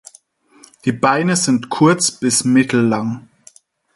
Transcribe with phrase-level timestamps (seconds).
[0.83, 3.27] Die Beine sind kurz bis mittellang.